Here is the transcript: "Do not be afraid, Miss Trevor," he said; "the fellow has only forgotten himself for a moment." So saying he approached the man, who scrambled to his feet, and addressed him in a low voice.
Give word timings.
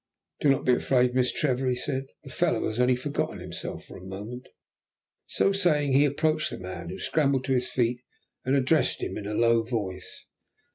"Do 0.39 0.49
not 0.49 0.65
be 0.65 0.73
afraid, 0.73 1.13
Miss 1.13 1.31
Trevor," 1.31 1.67
he 1.67 1.75
said; 1.75 2.07
"the 2.23 2.31
fellow 2.31 2.65
has 2.65 2.79
only 2.79 2.95
forgotten 2.95 3.37
himself 3.37 3.85
for 3.85 3.97
a 3.97 4.03
moment." 4.03 4.47
So 5.27 5.51
saying 5.51 5.93
he 5.93 6.05
approached 6.05 6.49
the 6.49 6.57
man, 6.57 6.89
who 6.89 6.97
scrambled 6.97 7.43
to 7.45 7.53
his 7.53 7.69
feet, 7.69 8.01
and 8.43 8.55
addressed 8.55 9.03
him 9.03 9.15
in 9.15 9.27
a 9.27 9.35
low 9.35 9.61
voice. 9.61 10.25